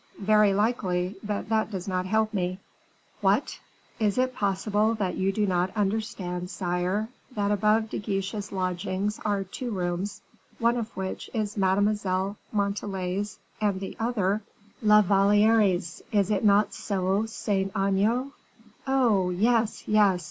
"Very 0.23 0.51
likely; 0.51 1.15
but 1.23 1.49
that 1.49 1.69
does 1.69 1.87
not 1.87 2.07
help 2.07 2.33
me." 2.33 2.59
"What! 3.19 3.59
is 3.99 4.17
it 4.17 4.33
possible 4.33 4.95
that 4.95 5.15
you 5.15 5.31
do 5.31 5.45
not 5.45 5.69
understand, 5.77 6.49
sire, 6.49 7.09
that 7.35 7.51
above 7.51 7.91
De 7.91 7.99
Guiche's 7.99 8.51
lodgings 8.51 9.19
are 9.23 9.43
two 9.43 9.69
rooms, 9.69 10.23
one 10.57 10.75
of 10.75 10.89
which 10.97 11.29
is 11.35 11.55
Mademoiselle 11.55 12.35
Montalais's, 12.51 13.37
and 13.61 13.79
the 13.79 13.95
other" 13.99 14.41
"La 14.81 15.03
Valliere's, 15.03 16.01
is 16.11 16.31
it 16.31 16.43
not 16.43 16.73
so, 16.73 17.27
Saint 17.27 17.71
Aignan? 17.77 18.31
Oh! 18.87 19.29
yes, 19.29 19.87
yes. 19.87 20.19